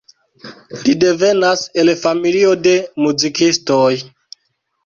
[0.85, 2.73] Li devenas el familio de
[3.07, 3.93] muzikistoj.